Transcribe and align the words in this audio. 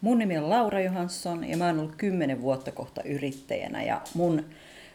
Mun 0.00 0.18
nimi 0.18 0.38
on 0.38 0.50
Laura 0.50 0.80
Johansson 0.80 1.44
ja 1.44 1.56
mä 1.56 1.66
oon 1.66 1.78
ollut 1.78 1.96
kymmenen 1.96 2.42
vuotta 2.42 2.72
kohta 2.72 3.02
yrittäjänä 3.02 3.82
ja 3.82 4.00
mun 4.14 4.44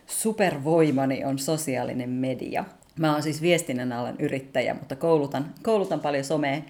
supervoimani 0.08 1.26
on 1.26 1.40
sosiaalinen 1.40 2.10
media. 2.10 2.66
Mä 3.00 3.14
oon 3.14 3.24
siis 3.24 3.42
viestinnän 3.42 3.94
alan 3.94 4.16
yrittäjä, 4.20 4.74
mutta 4.74 4.96
koulutan, 4.96 5.54
koulutan 5.64 6.00
paljon 6.00 6.24
somea 6.24 6.62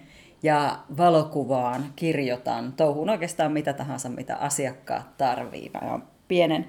ja 0.42 0.78
valokuvaan, 0.96 1.84
kirjoitan, 1.96 2.72
touhun 2.72 3.10
oikeastaan 3.10 3.52
mitä 3.52 3.72
tahansa, 3.72 4.08
mitä 4.08 4.36
asiakkaat 4.36 5.16
tarvii. 5.16 5.70
Mä 5.74 5.90
oon 5.90 6.02
pienen 6.28 6.66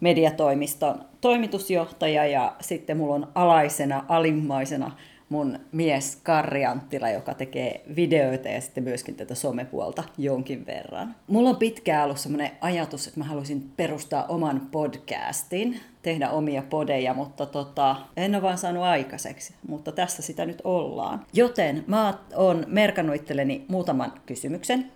mediatoimiston 0.00 1.04
toimitusjohtaja 1.20 2.26
ja 2.26 2.56
sitten 2.60 2.96
mulla 2.96 3.14
on 3.14 3.28
alaisena, 3.34 4.04
alimmaisena 4.08 4.90
mun 5.28 5.58
mies 5.72 6.18
Karri 6.22 6.64
Anttila, 6.64 7.10
joka 7.10 7.34
tekee 7.34 7.82
videoita 7.96 8.48
ja 8.48 8.60
sitten 8.60 8.84
myöskin 8.84 9.14
tätä 9.14 9.34
somepuolta 9.34 10.04
jonkin 10.18 10.66
verran. 10.66 11.14
Mulla 11.26 11.48
on 11.48 11.56
pitkään 11.56 12.04
ollut 12.04 12.18
semmoinen 12.18 12.50
ajatus, 12.60 13.06
että 13.06 13.20
mä 13.20 13.26
haluaisin 13.26 13.72
perustaa 13.76 14.26
oman 14.26 14.68
podcastin, 14.70 15.80
tehdä 16.02 16.30
omia 16.30 16.62
podeja, 16.70 17.14
mutta 17.14 17.46
tota, 17.46 17.96
en 18.16 18.34
ole 18.34 18.42
vaan 18.42 18.58
saanut 18.58 18.82
aikaiseksi, 18.82 19.54
mutta 19.68 19.92
tässä 19.92 20.22
sitä 20.22 20.46
nyt 20.46 20.60
ollaan. 20.64 21.26
Joten 21.32 21.84
mä 21.86 22.14
oon 22.34 22.64
merkannut 22.68 23.16
itselleni 23.16 23.64
muutaman 23.68 24.12
kysymyksen, 24.26 24.92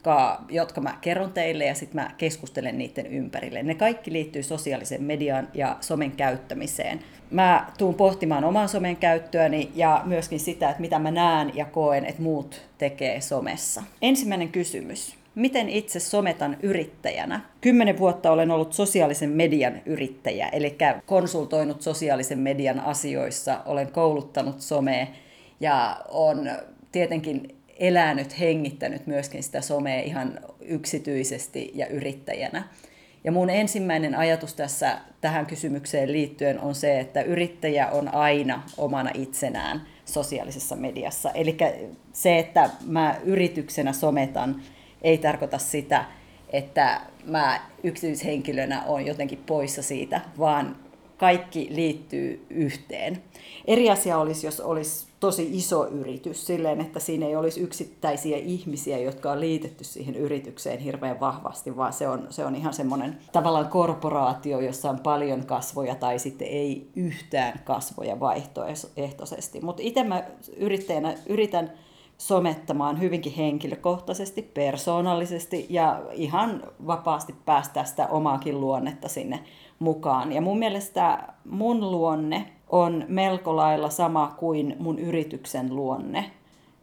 jotka, 0.00 0.44
jotka 0.48 0.80
mä 0.80 0.98
kerron 1.00 1.32
teille 1.32 1.64
ja 1.64 1.74
sitten 1.74 2.02
mä 2.02 2.10
keskustelen 2.18 2.78
niiden 2.78 3.06
ympärille. 3.06 3.62
Ne 3.62 3.74
kaikki 3.74 4.12
liittyy 4.12 4.42
sosiaaliseen 4.42 5.02
mediaan 5.02 5.48
ja 5.54 5.76
somen 5.80 6.12
käyttämiseen. 6.12 7.00
Mä 7.30 7.66
tuun 7.78 7.94
pohtimaan 7.94 8.44
oman 8.44 8.68
somen 8.68 8.96
käyttöäni 8.96 9.70
ja 9.74 10.02
myöskin 10.04 10.40
sitä, 10.40 10.70
että 10.70 10.80
mitä 10.80 10.98
mä 10.98 11.10
näen 11.10 11.52
ja 11.54 11.64
koen, 11.64 12.04
että 12.04 12.22
muut 12.22 12.62
tekee 12.78 13.20
somessa. 13.20 13.82
Ensimmäinen 14.02 14.48
kysymys. 14.48 15.16
Miten 15.34 15.68
itse 15.68 16.00
sometan 16.00 16.56
yrittäjänä? 16.62 17.40
Kymmenen 17.60 17.98
vuotta 17.98 18.30
olen 18.32 18.50
ollut 18.50 18.72
sosiaalisen 18.72 19.30
median 19.30 19.82
yrittäjä, 19.86 20.48
eli 20.48 20.76
konsultoinut 21.06 21.82
sosiaalisen 21.82 22.38
median 22.38 22.80
asioissa, 22.80 23.60
olen 23.66 23.92
kouluttanut 23.92 24.60
somea 24.60 25.06
ja 25.60 26.00
on 26.08 26.50
tietenkin 26.92 27.59
elänyt, 27.80 28.40
hengittänyt 28.40 29.06
myöskin 29.06 29.42
sitä 29.42 29.60
somea 29.60 30.00
ihan 30.00 30.40
yksityisesti 30.60 31.72
ja 31.74 31.86
yrittäjänä. 31.86 32.64
Ja 33.24 33.32
mun 33.32 33.50
ensimmäinen 33.50 34.14
ajatus 34.14 34.54
tässä 34.54 34.98
tähän 35.20 35.46
kysymykseen 35.46 36.12
liittyen 36.12 36.60
on 36.60 36.74
se, 36.74 37.00
että 37.00 37.22
yrittäjä 37.22 37.88
on 37.88 38.14
aina 38.14 38.62
omana 38.76 39.10
itsenään 39.14 39.82
sosiaalisessa 40.04 40.76
mediassa. 40.76 41.30
Eli 41.30 41.56
se, 42.12 42.38
että 42.38 42.70
mä 42.86 43.16
yrityksenä 43.24 43.92
sometan, 43.92 44.62
ei 45.02 45.18
tarkoita 45.18 45.58
sitä, 45.58 46.04
että 46.52 47.00
mä 47.24 47.60
yksityishenkilönä 47.82 48.82
on 48.82 49.06
jotenkin 49.06 49.42
poissa 49.46 49.82
siitä, 49.82 50.20
vaan 50.38 50.76
kaikki 51.20 51.68
liittyy 51.70 52.46
yhteen. 52.50 53.22
Eri 53.64 53.90
asia 53.90 54.18
olisi, 54.18 54.46
jos 54.46 54.60
olisi 54.60 55.06
tosi 55.20 55.48
iso 55.52 55.86
yritys 55.86 56.46
silleen, 56.46 56.80
että 56.80 57.00
siinä 57.00 57.26
ei 57.26 57.36
olisi 57.36 57.60
yksittäisiä 57.60 58.36
ihmisiä, 58.36 58.98
jotka 58.98 59.32
on 59.32 59.40
liitetty 59.40 59.84
siihen 59.84 60.16
yritykseen 60.16 60.78
hirveän 60.78 61.20
vahvasti, 61.20 61.76
vaan 61.76 61.92
se 61.92 62.08
on, 62.08 62.26
se 62.30 62.44
on 62.44 62.56
ihan 62.56 62.74
semmoinen 62.74 63.18
tavallaan 63.32 63.68
korporaatio, 63.68 64.60
jossa 64.60 64.90
on 64.90 65.00
paljon 65.00 65.46
kasvoja 65.46 65.94
tai 65.94 66.18
sitten 66.18 66.48
ei 66.48 66.90
yhtään 66.96 67.60
kasvoja 67.64 68.20
vaihtoehtoisesti. 68.20 69.60
Mutta 69.60 69.82
itse 69.82 70.04
mä 70.04 70.24
yrittäjänä 70.56 71.14
yritän 71.28 71.72
somettamaan 72.20 73.00
hyvinkin 73.00 73.32
henkilökohtaisesti, 73.32 74.42
persoonallisesti 74.42 75.66
ja 75.68 76.02
ihan 76.12 76.62
vapaasti 76.86 77.34
päästä 77.44 77.84
sitä 77.84 78.06
omaakin 78.06 78.60
luonnetta 78.60 79.08
sinne 79.08 79.40
mukaan. 79.78 80.32
Ja 80.32 80.40
mun 80.40 80.58
mielestä 80.58 81.18
mun 81.44 81.90
luonne 81.90 82.46
on 82.68 83.04
melko 83.08 83.56
lailla 83.56 83.90
sama 83.90 84.34
kuin 84.38 84.76
mun 84.78 84.98
yrityksen 84.98 85.76
luonne. 85.76 86.30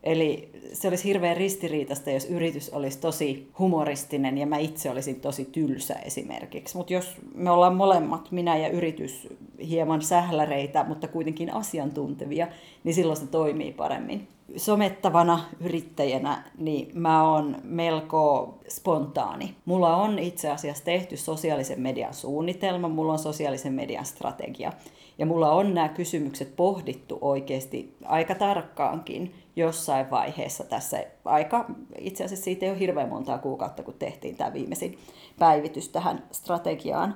Eli 0.03 0.49
se 0.73 0.87
olisi 0.87 1.03
hirveän 1.03 1.37
ristiriitasta, 1.37 2.11
jos 2.11 2.25
yritys 2.25 2.69
olisi 2.69 2.99
tosi 2.99 3.51
humoristinen 3.59 4.37
ja 4.37 4.47
mä 4.47 4.57
itse 4.57 4.89
olisin 4.89 5.21
tosi 5.21 5.45
tylsä 5.45 5.93
esimerkiksi. 5.93 6.77
Mutta 6.77 6.93
jos 6.93 7.15
me 7.35 7.51
ollaan 7.51 7.75
molemmat, 7.75 8.31
minä 8.31 8.57
ja 8.57 8.69
yritys, 8.69 9.27
hieman 9.69 10.01
sähläreitä, 10.01 10.83
mutta 10.83 11.07
kuitenkin 11.07 11.53
asiantuntevia, 11.53 12.47
niin 12.83 12.95
silloin 12.95 13.17
se 13.17 13.27
toimii 13.27 13.73
paremmin. 13.73 14.27
Somettavana 14.55 15.39
yrittäjänä, 15.59 16.43
niin 16.57 16.91
mä 16.93 17.31
oon 17.31 17.55
melko 17.63 18.57
spontaani. 18.69 19.55
Mulla 19.65 19.95
on 19.95 20.19
itse 20.19 20.49
asiassa 20.49 20.83
tehty 20.83 21.17
sosiaalisen 21.17 21.81
median 21.81 22.13
suunnitelma, 22.13 22.89
mulla 22.89 23.13
on 23.13 23.19
sosiaalisen 23.19 23.73
median 23.73 24.05
strategia. 24.05 24.73
Ja 25.17 25.25
mulla 25.25 25.51
on 25.51 25.73
nämä 25.73 25.89
kysymykset 25.89 26.55
pohdittu 26.55 27.17
oikeasti 27.21 27.97
aika 28.05 28.35
tarkkaankin 28.35 29.33
jossain 29.55 30.09
vaiheessa 30.11 30.63
tässä 30.63 31.03
aika, 31.25 31.65
itse 31.99 32.23
asiassa 32.23 32.43
siitä 32.43 32.65
ei 32.65 32.71
ole 32.71 32.79
hirveän 32.79 33.09
montaa 33.09 33.37
kuukautta, 33.37 33.83
kun 33.83 33.93
tehtiin 33.99 34.35
tämä 34.35 34.53
viimeisin 34.53 34.97
päivitys 35.39 35.89
tähän 35.89 36.23
strategiaan. 36.31 37.15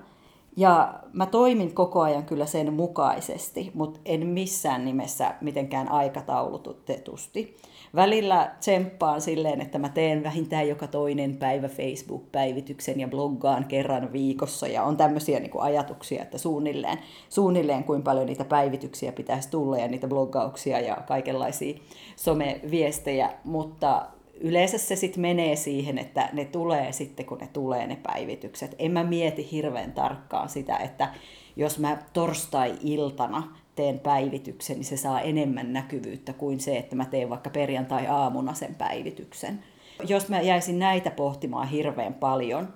Ja 0.57 0.93
mä 1.13 1.25
toimin 1.25 1.73
koko 1.73 2.01
ajan 2.01 2.25
kyllä 2.25 2.45
sen 2.45 2.73
mukaisesti, 2.73 3.71
mutta 3.73 3.99
en 4.05 4.27
missään 4.27 4.85
nimessä 4.85 5.35
mitenkään 5.41 5.91
aikataulutetusti. 5.91 7.57
Välillä 7.95 8.55
tsemppaan 8.59 9.21
silleen, 9.21 9.61
että 9.61 9.79
mä 9.79 9.89
teen 9.89 10.23
vähintään 10.23 10.69
joka 10.69 10.87
toinen 10.87 11.37
päivä 11.37 11.67
Facebook-päivityksen 11.67 12.99
ja 12.99 13.07
bloggaan 13.07 13.65
kerran 13.65 14.13
viikossa. 14.13 14.67
Ja 14.67 14.83
on 14.83 14.97
tämmöisiä 14.97 15.39
niin 15.39 15.51
kuin 15.51 15.63
ajatuksia, 15.63 16.21
että 16.21 16.37
suunnilleen, 16.37 16.97
suunnilleen 17.29 17.83
kuinka 17.83 18.11
paljon 18.11 18.25
niitä 18.25 18.45
päivityksiä 18.45 19.11
pitäisi 19.11 19.49
tulla 19.49 19.77
ja 19.77 19.87
niitä 19.87 20.07
bloggauksia 20.07 20.79
ja 20.79 20.97
kaikenlaisia 21.07 21.79
someviestejä. 22.15 23.33
Mutta 23.43 24.05
yleensä 24.41 24.77
se 24.77 24.95
sitten 24.95 25.21
menee 25.21 25.55
siihen, 25.55 25.97
että 25.97 26.29
ne 26.33 26.45
tulee 26.45 26.91
sitten, 26.91 27.25
kun 27.25 27.37
ne 27.37 27.47
tulee 27.53 27.87
ne 27.87 27.95
päivitykset. 27.95 28.75
En 28.79 28.91
mä 28.91 29.03
mieti 29.03 29.51
hirveän 29.51 29.91
tarkkaan 29.91 30.49
sitä, 30.49 30.77
että 30.77 31.09
jos 31.55 31.79
mä 31.79 31.97
torstai-iltana 32.13 33.55
teen 33.75 33.99
päivityksen, 33.99 34.75
niin 34.75 34.85
se 34.85 34.97
saa 34.97 35.21
enemmän 35.21 35.73
näkyvyyttä 35.73 36.33
kuin 36.33 36.59
se, 36.59 36.77
että 36.77 36.95
mä 36.95 37.05
teen 37.05 37.29
vaikka 37.29 37.49
perjantai-aamuna 37.49 38.53
sen 38.53 38.75
päivityksen. 38.75 39.63
Jos 40.07 40.29
mä 40.29 40.41
jäisin 40.41 40.79
näitä 40.79 41.11
pohtimaan 41.11 41.67
hirveän 41.67 42.13
paljon, 42.13 42.73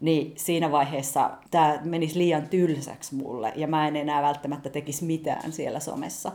niin 0.00 0.32
siinä 0.36 0.72
vaiheessa 0.72 1.30
tämä 1.50 1.80
menisi 1.84 2.18
liian 2.18 2.48
tylsäksi 2.48 3.14
mulle 3.14 3.52
ja 3.56 3.66
mä 3.66 3.88
en 3.88 3.96
enää 3.96 4.22
välttämättä 4.22 4.70
tekisi 4.70 5.04
mitään 5.04 5.52
siellä 5.52 5.80
somessa. 5.80 6.32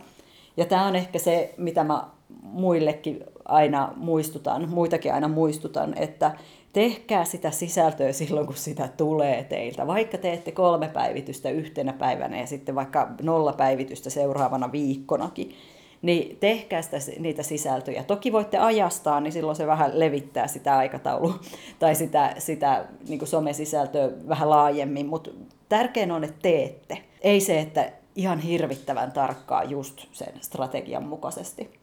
Ja 0.56 0.64
tämä 0.64 0.86
on 0.86 0.96
ehkä 0.96 1.18
se, 1.18 1.54
mitä 1.56 1.84
mä 1.84 2.04
muillekin 2.42 3.24
aina 3.44 3.92
muistutan, 3.96 4.70
muitakin 4.70 5.14
aina 5.14 5.28
muistutan, 5.28 5.98
että 5.98 6.30
tehkää 6.72 7.24
sitä 7.24 7.50
sisältöä 7.50 8.12
silloin, 8.12 8.46
kun 8.46 8.56
sitä 8.56 8.88
tulee 8.96 9.44
teiltä. 9.44 9.86
Vaikka 9.86 10.18
teette 10.18 10.52
kolme 10.52 10.88
päivitystä 10.88 11.50
yhtenä 11.50 11.92
päivänä 11.92 12.40
ja 12.40 12.46
sitten 12.46 12.74
vaikka 12.74 13.08
nolla 13.22 13.52
päivitystä 13.52 14.10
seuraavana 14.10 14.72
viikkonakin, 14.72 15.54
niin 16.02 16.36
tehkää 16.36 16.82
sitä, 16.82 16.96
niitä 17.18 17.42
sisältöjä. 17.42 18.04
Toki 18.04 18.32
voitte 18.32 18.58
ajastaa, 18.58 19.20
niin 19.20 19.32
silloin 19.32 19.56
se 19.56 19.66
vähän 19.66 19.98
levittää 20.00 20.46
sitä 20.46 20.76
aikataulua 20.76 21.38
tai 21.78 21.94
sitä, 21.94 22.34
sitä 22.38 22.84
niin 23.08 23.26
somesisältöä 23.26 24.10
vähän 24.28 24.50
laajemmin, 24.50 25.06
mutta 25.06 25.30
tärkein 25.68 26.12
on, 26.12 26.24
että 26.24 26.38
teette. 26.42 26.98
Ei 27.20 27.40
se, 27.40 27.60
että 27.60 27.92
ihan 28.16 28.38
hirvittävän 28.38 29.12
tarkkaa 29.12 29.64
just 29.64 30.06
sen 30.12 30.32
strategian 30.40 31.02
mukaisesti. 31.02 31.81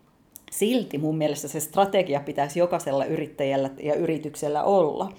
Silti 0.51 0.97
mun 0.97 1.17
mielestä 1.17 1.47
se 1.47 1.59
strategia 1.59 2.19
pitäisi 2.19 2.59
jokaisella 2.59 3.05
yrittäjällä 3.05 3.69
ja 3.83 3.95
yrityksellä 3.95 4.63
olla. 4.63 5.13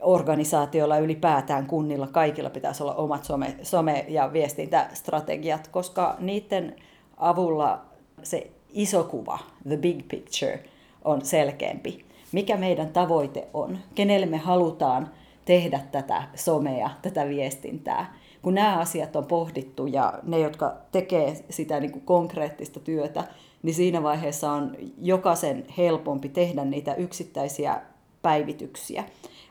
Organisaatiolla 0.00 0.98
ylipäätään 0.98 1.66
kunnilla, 1.66 2.06
kaikilla 2.06 2.50
pitäisi 2.50 2.82
olla 2.82 2.94
omat 2.94 3.24
some, 3.24 3.56
some- 3.62 4.04
ja 4.08 4.32
viestintästrategiat, 4.32 5.68
koska 5.68 6.16
niiden 6.18 6.76
avulla 7.16 7.84
se 8.22 8.50
iso 8.72 9.04
kuva, 9.04 9.38
the 9.68 9.76
big 9.76 10.08
picture, 10.08 10.64
on 11.04 11.24
selkeämpi. 11.24 12.04
Mikä 12.32 12.56
meidän 12.56 12.88
tavoite 12.88 13.48
on, 13.54 13.78
kenelle 13.94 14.26
me 14.26 14.36
halutaan 14.36 15.10
tehdä 15.44 15.80
tätä 15.92 16.22
somea, 16.34 16.90
tätä 17.02 17.28
viestintää. 17.28 18.14
Kun 18.42 18.54
nämä 18.54 18.78
asiat 18.78 19.16
on 19.16 19.26
pohdittu 19.26 19.86
ja 19.86 20.12
ne, 20.22 20.38
jotka 20.38 20.76
tekee 20.92 21.44
sitä 21.50 21.80
niin 21.80 21.92
kuin 21.92 22.04
konkreettista 22.04 22.80
työtä, 22.80 23.24
niin 23.64 23.74
siinä 23.74 24.02
vaiheessa 24.02 24.52
on 24.52 24.76
jokaisen 25.02 25.64
helpompi 25.78 26.28
tehdä 26.28 26.64
niitä 26.64 26.94
yksittäisiä 26.94 27.80
päivityksiä. 28.22 29.04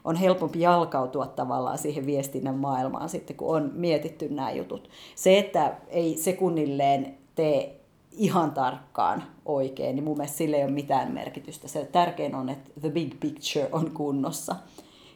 On 0.04 0.16
helpompi 0.16 0.60
jalkautua 0.60 1.28
tavallaan 1.28 1.78
siihen 1.78 2.06
viestinnän 2.06 2.56
maailmaan 2.56 3.10
sitten, 3.10 3.36
kun 3.36 3.56
on 3.56 3.72
mietitty 3.74 4.30
nämä 4.30 4.52
jutut. 4.52 4.90
Se, 5.16 5.40
että 5.40 5.76
ei 5.90 6.18
sekunnilleen 6.18 7.18
tee 7.36 7.80
ihan 8.12 8.52
tarkkaan 8.52 9.24
oikein, 9.46 9.96
niin 9.96 10.04
mun 10.04 10.18
mielestä 10.18 10.38
sille 10.38 10.58
ei 10.58 10.64
ole 10.64 10.72
mitään 10.72 11.12
merkitystä. 11.12 11.68
Se 11.68 11.90
tärkein 11.92 12.36
on, 12.36 12.50
että 12.50 12.72
the 12.82 12.90
big 12.90 13.20
picture 13.20 13.70
on 13.72 13.92
kunnossa 13.92 14.56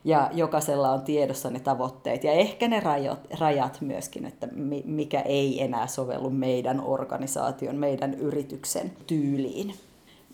ja 0.07 0.29
jokaisella 0.33 0.91
on 0.91 1.01
tiedossa 1.01 1.49
ne 1.49 1.59
tavoitteet 1.59 2.23
ja 2.23 2.31
ehkä 2.31 2.67
ne 2.67 2.79
rajat, 2.79 3.19
rajat 3.39 3.81
myöskin, 3.81 4.25
että 4.25 4.47
mikä 4.85 5.21
ei 5.21 5.63
enää 5.63 5.87
sovellu 5.87 6.29
meidän 6.29 6.81
organisaation, 6.81 7.75
meidän 7.75 8.13
yrityksen 8.13 8.91
tyyliin. 9.07 9.73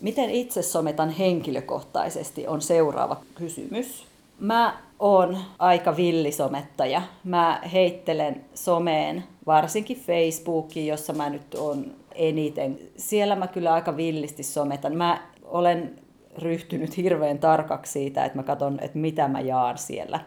Miten 0.00 0.30
itse 0.30 0.62
sometan 0.62 1.10
henkilökohtaisesti 1.10 2.46
on 2.46 2.62
seuraava 2.62 3.16
kysymys. 3.34 4.04
Mä 4.40 4.78
oon 4.98 5.38
aika 5.58 5.96
villisomettaja. 5.96 7.02
Mä 7.24 7.60
heittelen 7.72 8.44
someen, 8.54 9.24
varsinkin 9.46 10.00
Facebookiin, 10.00 10.86
jossa 10.86 11.12
mä 11.12 11.30
nyt 11.30 11.54
on 11.54 11.86
eniten. 12.14 12.78
Siellä 12.96 13.36
mä 13.36 13.46
kyllä 13.46 13.72
aika 13.72 13.96
villisti 13.96 14.42
sometan. 14.42 14.96
Mä 14.96 15.20
olen 15.44 16.03
ryhtynyt 16.38 16.96
hirveän 16.96 17.38
tarkaksi 17.38 17.92
siitä, 17.92 18.24
että 18.24 18.38
mä 18.38 18.42
katson, 18.42 18.78
että 18.82 18.98
mitä 18.98 19.28
mä 19.28 19.40
jaan 19.40 19.78
siellä. 19.78 20.20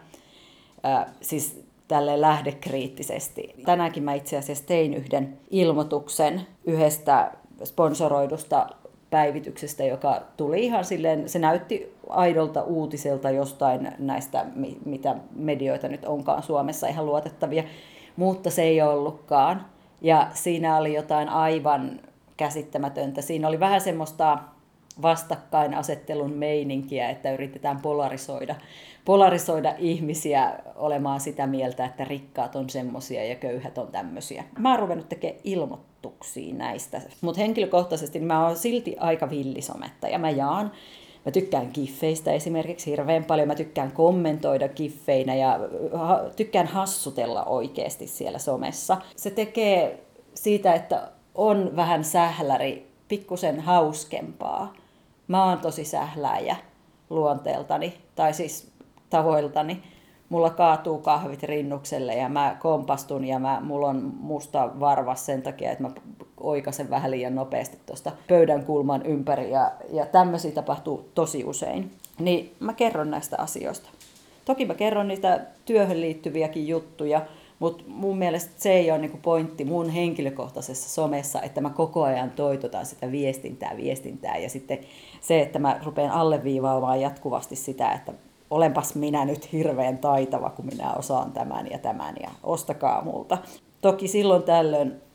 Äh, 0.86 1.06
siis 1.20 1.64
tälle 1.88 2.20
lähdekriittisesti. 2.20 3.54
Tänäänkin 3.64 4.02
mä 4.02 4.14
itse 4.14 4.36
asiassa 4.36 4.66
tein 4.66 4.94
yhden 4.94 5.38
ilmoituksen 5.50 6.46
yhdestä 6.64 7.32
sponsoroidusta 7.64 8.66
päivityksestä, 9.10 9.84
joka 9.84 10.22
tuli 10.36 10.64
ihan 10.64 10.84
silleen, 10.84 11.28
se 11.28 11.38
näytti 11.38 11.94
aidolta 12.08 12.62
uutiselta 12.62 13.30
jostain 13.30 13.92
näistä, 13.98 14.46
mitä 14.84 15.14
medioita 15.36 15.88
nyt 15.88 16.04
onkaan 16.04 16.42
Suomessa 16.42 16.86
ihan 16.86 17.06
luotettavia, 17.06 17.64
mutta 18.16 18.50
se 18.50 18.62
ei 18.62 18.82
ollutkaan. 18.82 19.66
Ja 20.00 20.26
siinä 20.34 20.76
oli 20.76 20.94
jotain 20.94 21.28
aivan 21.28 22.00
käsittämätöntä. 22.36 23.22
Siinä 23.22 23.48
oli 23.48 23.60
vähän 23.60 23.80
semmoista 23.80 24.38
vastakkainasettelun 25.02 26.32
meininkiä, 26.32 27.10
että 27.10 27.32
yritetään 27.32 27.80
polarisoida, 27.80 28.54
polarisoida 29.04 29.74
ihmisiä 29.78 30.52
olemaan 30.76 31.20
sitä 31.20 31.46
mieltä, 31.46 31.84
että 31.84 32.04
rikkaat 32.04 32.56
on 32.56 32.70
semmoisia 32.70 33.24
ja 33.24 33.34
köyhät 33.34 33.78
on 33.78 33.88
tämmöisiä. 33.88 34.44
Mä 34.58 34.70
oon 34.70 34.78
ruvennut 34.78 35.08
tekemään 35.08 35.40
ilmoituksia 35.44 36.54
näistä, 36.54 37.00
mutta 37.20 37.40
henkilökohtaisesti 37.40 38.20
mä 38.20 38.46
oon 38.46 38.56
silti 38.56 38.96
aika 39.00 39.30
villisomettaja. 39.30 40.18
Mä 40.18 40.30
jaan 40.30 40.72
Mä 41.24 41.32
tykkään 41.32 41.72
kiffeistä 41.72 42.32
esimerkiksi 42.32 42.90
hirveän 42.90 43.24
paljon. 43.24 43.48
Mä 43.48 43.54
tykkään 43.54 43.92
kommentoida 43.92 44.68
kiffeinä 44.68 45.34
ja 45.34 45.58
tykkään 46.36 46.66
hassutella 46.66 47.44
oikeasti 47.44 48.06
siellä 48.06 48.38
somessa. 48.38 48.96
Se 49.16 49.30
tekee 49.30 50.04
siitä, 50.34 50.74
että 50.74 51.08
on 51.34 51.76
vähän 51.76 52.04
sähläri, 52.04 52.90
pikkusen 53.08 53.60
hauskempaa 53.60 54.74
mä 55.28 55.44
oon 55.44 55.58
tosi 55.58 55.84
sähläjä 55.84 56.56
luonteeltani, 57.10 57.94
tai 58.14 58.34
siis 58.34 58.72
tavoiltani. 59.10 59.82
Mulla 60.28 60.50
kaatuu 60.50 60.98
kahvit 60.98 61.42
rinnukselle 61.42 62.14
ja 62.14 62.28
mä 62.28 62.56
kompastun 62.60 63.24
ja 63.24 63.38
mä, 63.38 63.60
mulla 63.62 63.88
on 63.88 64.12
musta 64.20 64.70
varvas 64.80 65.26
sen 65.26 65.42
takia, 65.42 65.70
että 65.70 65.82
mä 65.82 65.90
oikasen 66.40 66.90
vähän 66.90 67.10
liian 67.10 67.34
nopeasti 67.34 67.78
tuosta 67.86 68.12
pöydän 68.28 68.64
kulman 68.64 69.06
ympäri 69.06 69.50
ja, 69.50 69.72
ja 69.92 70.06
tämmöisiä 70.06 70.52
tapahtuu 70.52 71.10
tosi 71.14 71.44
usein. 71.44 71.90
Niin 72.18 72.56
mä 72.60 72.72
kerron 72.72 73.10
näistä 73.10 73.36
asioista. 73.38 73.90
Toki 74.44 74.64
mä 74.64 74.74
kerron 74.74 75.08
niitä 75.08 75.40
työhön 75.64 76.00
liittyviäkin 76.00 76.68
juttuja, 76.68 77.20
mutta 77.58 77.84
mun 77.86 78.18
mielestä 78.18 78.50
se 78.56 78.72
ei 78.72 78.90
ole 78.90 78.98
niinku 78.98 79.18
pointti 79.22 79.64
mun 79.64 79.90
henkilökohtaisessa 79.90 80.88
somessa, 80.88 81.42
että 81.42 81.60
mä 81.60 81.70
koko 81.70 82.02
ajan 82.02 82.30
toitotan 82.30 82.86
sitä 82.86 83.12
viestintää, 83.12 83.76
viestintää. 83.76 84.36
Ja 84.36 84.48
sitten 84.48 84.78
se, 85.20 85.40
että 85.40 85.58
mä 85.58 85.80
rupean 85.84 86.10
alleviivaamaan 86.10 87.00
jatkuvasti 87.00 87.56
sitä, 87.56 87.92
että 87.92 88.12
olenpas 88.50 88.94
minä 88.94 89.24
nyt 89.24 89.52
hirveän 89.52 89.98
taitava, 89.98 90.50
kun 90.50 90.66
minä 90.66 90.94
osaan 90.94 91.32
tämän 91.32 91.70
ja 91.70 91.78
tämän 91.78 92.14
ja 92.22 92.30
ostakaa 92.42 93.04
multa. 93.04 93.38
Toki 93.80 94.08
silloin 94.08 94.42
tällöin 94.42 95.07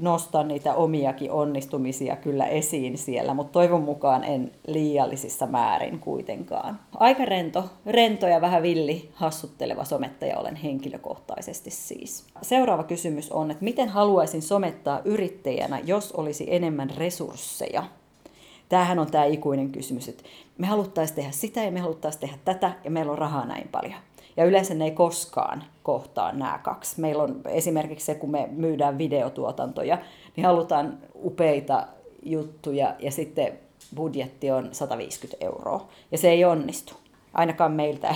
nostan 0.00 0.48
niitä 0.48 0.74
omiakin 0.74 1.30
onnistumisia 1.30 2.16
kyllä 2.16 2.46
esiin 2.46 2.98
siellä, 2.98 3.34
mutta 3.34 3.52
toivon 3.52 3.82
mukaan 3.82 4.24
en 4.24 4.52
liiallisissa 4.66 5.46
määrin 5.46 5.98
kuitenkaan. 5.98 6.80
Aika 6.94 7.24
rento, 7.24 7.64
rento 7.86 8.26
ja 8.26 8.40
vähän 8.40 8.62
villi 8.62 9.10
hassutteleva 9.14 9.84
somettaja 9.84 10.38
olen 10.38 10.56
henkilökohtaisesti 10.56 11.70
siis. 11.70 12.24
Seuraava 12.42 12.84
kysymys 12.84 13.32
on, 13.32 13.50
että 13.50 13.64
miten 13.64 13.88
haluaisin 13.88 14.42
somettaa 14.42 15.00
yrittäjänä, 15.04 15.78
jos 15.84 16.12
olisi 16.12 16.46
enemmän 16.48 16.90
resursseja? 16.96 17.84
Tämähän 18.68 18.98
on 18.98 19.10
tämä 19.10 19.24
ikuinen 19.24 19.72
kysymys, 19.72 20.08
että 20.08 20.22
me 20.58 20.66
haluttaisiin 20.66 21.16
tehdä 21.16 21.30
sitä 21.30 21.64
ja 21.64 21.70
me 21.70 21.80
haluttaisiin 21.80 22.20
tehdä 22.20 22.36
tätä 22.44 22.72
ja 22.84 22.90
meillä 22.90 23.12
on 23.12 23.18
rahaa 23.18 23.46
näin 23.46 23.68
paljon. 23.68 23.94
Ja 24.36 24.44
yleensä 24.44 24.74
ne 24.74 24.84
ei 24.84 24.90
koskaan 24.90 25.64
kohtaa 25.82 26.32
nämä 26.32 26.60
kaksi. 26.62 27.00
Meillä 27.00 27.22
on 27.22 27.40
esimerkiksi 27.48 28.06
se, 28.06 28.14
kun 28.14 28.30
me 28.30 28.48
myydään 28.52 28.98
videotuotantoja, 28.98 29.98
niin 30.36 30.44
halutaan 30.46 30.98
upeita 31.24 31.86
juttuja 32.22 32.94
ja 32.98 33.10
sitten 33.10 33.58
budjetti 33.96 34.50
on 34.50 34.68
150 34.72 35.46
euroa. 35.46 35.88
Ja 36.12 36.18
se 36.18 36.30
ei 36.30 36.44
onnistu. 36.44 36.94
Ainakaan 37.34 37.72
meiltä 37.72 38.14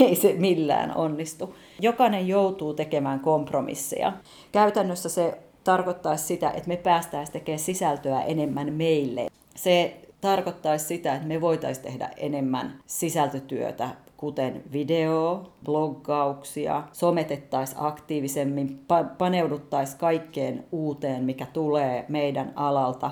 ei 0.00 0.14
se 0.14 0.32
millään 0.32 0.96
onnistu. 0.96 1.56
Jokainen 1.80 2.28
joutuu 2.28 2.74
tekemään 2.74 3.20
kompromisseja. 3.20 4.12
Käytännössä 4.52 5.08
se 5.08 5.38
tarkoittaisi 5.64 6.24
sitä, 6.24 6.50
että 6.50 6.68
me 6.68 6.76
päästäisiin 6.76 7.32
tekemään 7.32 7.58
sisältöä 7.58 8.22
enemmän 8.22 8.72
meille. 8.72 9.26
Se 9.56 10.00
tarkoittaisi 10.20 10.86
sitä, 10.86 11.14
että 11.14 11.28
me 11.28 11.40
voitaisiin 11.40 11.84
tehdä 11.84 12.10
enemmän 12.16 12.80
sisältötyötä 12.86 13.88
kuten 14.18 14.62
video, 14.72 15.42
bloggauksia, 15.64 16.82
sometettaisiin 16.92 17.78
aktiivisemmin, 17.80 18.84
paneuduttaisiin 19.18 19.98
kaikkeen 19.98 20.64
uuteen, 20.72 21.24
mikä 21.24 21.46
tulee 21.46 22.04
meidän 22.08 22.52
alalta, 22.56 23.10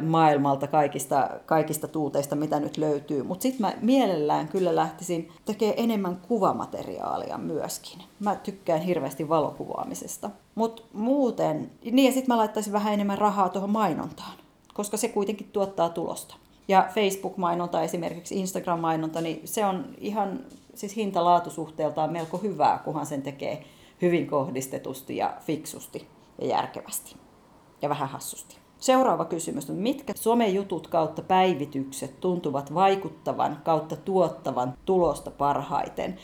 maailmalta, 0.00 0.66
kaikista, 0.66 1.30
kaikista 1.46 1.88
tuuteista, 1.88 2.36
mitä 2.36 2.60
nyt 2.60 2.76
löytyy. 2.76 3.22
Mutta 3.22 3.42
sitten 3.42 3.60
mä 3.60 3.72
mielellään 3.80 4.48
kyllä 4.48 4.76
lähtisin 4.76 5.28
tekemään 5.44 5.78
enemmän 5.78 6.16
kuvamateriaalia 6.16 7.38
myöskin. 7.38 7.98
Mä 8.20 8.34
tykkään 8.34 8.80
hirveästi 8.80 9.28
valokuvaamisesta. 9.28 10.30
Mutta 10.54 10.82
muuten, 10.92 11.70
niin 11.84 12.06
ja 12.06 12.12
sitten 12.12 12.34
mä 12.34 12.36
laittaisin 12.36 12.72
vähän 12.72 12.94
enemmän 12.94 13.18
rahaa 13.18 13.48
tuohon 13.48 13.70
mainontaan, 13.70 14.34
koska 14.74 14.96
se 14.96 15.08
kuitenkin 15.08 15.48
tuottaa 15.52 15.88
tulosta. 15.88 16.36
Ja 16.68 16.88
Facebook-mainonta 16.94 17.82
esimerkiksi, 17.82 18.40
Instagram-mainonta, 18.40 19.20
niin 19.20 19.40
se 19.44 19.66
on 19.66 19.84
ihan 19.98 20.40
siis 20.74 20.96
hintalaatusuhteeltaan 20.96 22.12
melko 22.12 22.38
hyvää, 22.38 22.78
kunhan 22.84 23.06
sen 23.06 23.22
tekee 23.22 23.64
hyvin 24.02 24.26
kohdistetusti 24.26 25.16
ja 25.16 25.34
fiksusti 25.40 26.06
ja 26.40 26.46
järkevästi 26.46 27.16
ja 27.82 27.88
vähän 27.88 28.08
hassusti. 28.08 28.56
Seuraava 28.78 29.24
kysymys 29.24 29.70
on, 29.70 29.76
mitkä 29.76 30.12
somejutut 30.16 30.86
kautta 30.86 31.22
päivitykset 31.22 32.20
tuntuvat 32.20 32.74
vaikuttavan 32.74 33.60
kautta 33.64 33.96
tuottavan 33.96 34.74
tulosta 34.84 35.30
parhaiten? 35.30 36.16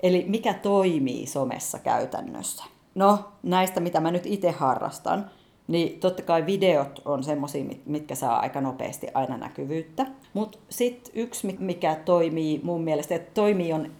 Eli 0.00 0.24
mikä 0.28 0.54
toimii 0.54 1.26
somessa 1.26 1.78
käytännössä? 1.78 2.64
No, 2.94 3.18
näistä 3.42 3.80
mitä 3.80 4.00
mä 4.00 4.10
nyt 4.10 4.26
itse 4.26 4.50
harrastan, 4.50 5.30
niin 5.68 6.00
totta 6.00 6.22
kai 6.22 6.46
videot 6.46 7.02
on 7.04 7.24
semmoisia, 7.24 7.64
mitkä 7.86 8.14
saa 8.14 8.40
aika 8.40 8.60
nopeasti 8.60 9.06
aina 9.14 9.36
näkyvyyttä. 9.36 10.06
Mutta 10.34 10.58
sitten 10.68 11.12
yksi, 11.14 11.56
mikä 11.58 11.96
toimii 12.04 12.60
mun 12.62 12.82
mielestä, 12.82 13.14
että 13.14 13.30
toimii 13.34 13.72
on 13.72 13.90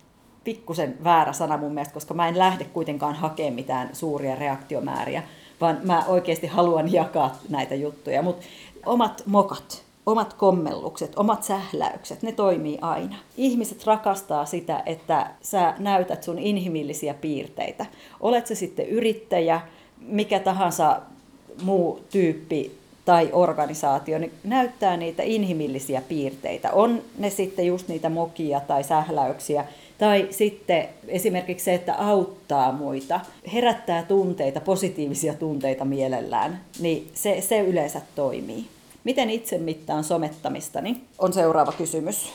pikkusen 0.45 0.97
väärä 1.05 1.33
sana 1.33 1.57
mun 1.57 1.75
mielestä, 1.75 1.95
koska 1.95 2.15
mä 2.15 2.29
en 2.29 2.39
lähde 2.39 2.65
kuitenkaan 2.65 3.15
hakemaan 3.15 3.55
mitään 3.55 3.91
suuria 3.93 4.35
reaktiomääriä, 4.35 5.23
vaan 5.61 5.79
mä 5.83 6.05
oikeasti 6.07 6.47
haluan 6.47 6.93
jakaa 6.93 7.37
näitä 7.49 7.75
juttuja. 7.75 8.23
Mutta 8.23 8.47
omat 8.87 9.23
mokat, 9.27 9.83
omat 10.07 10.35
kommellukset, 10.35 11.13
omat 11.17 11.43
sähläykset, 11.43 12.23
ne 12.23 12.33
toimii 12.33 12.79
aina. 12.81 13.17
Ihmiset 13.37 13.87
rakastaa 13.87 14.45
sitä, 14.45 14.83
että 14.87 15.31
sä 15.43 15.75
näytät 15.79 16.23
sun 16.23 16.39
inhimillisiä 16.39 17.15
piirteitä. 17.15 17.87
Olet 18.21 18.47
se 18.47 18.55
sitten 18.55 18.89
yrittäjä, 18.89 19.61
mikä 20.01 20.41
tahansa 20.41 21.01
muu 21.63 22.01
tyyppi 22.11 22.79
tai 23.05 23.29
organisaatio 23.33 24.19
niin 24.19 24.33
näyttää 24.45 24.97
niitä 24.97 25.23
inhimillisiä 25.23 26.03
piirteitä. 26.09 26.71
On 26.73 27.03
ne 27.19 27.31
sitten 27.31 27.67
just 27.67 27.89
niitä 27.89 28.09
mokia 28.09 28.61
tai 28.61 28.85
sähläyksiä, 28.85 29.65
tai 29.99 30.29
sitten 30.31 30.89
esimerkiksi 31.09 31.65
se, 31.65 31.75
että 31.75 31.95
auttaa 31.95 32.73
muita, 32.73 33.21
herättää 33.53 34.03
tunteita, 34.03 34.61
positiivisia 34.61 35.35
tunteita 35.35 35.85
mielellään, 35.85 36.61
niin 36.81 37.11
se, 37.15 37.41
se 37.41 37.61
yleensä 37.61 38.01
toimii. 38.15 38.67
Miten 39.05 39.31
itse 39.31 39.59
mittaan 39.59 40.05
somettamistani 40.05 41.01
on 41.19 41.33
seuraava 41.33 41.73
kysymys. 41.73 42.33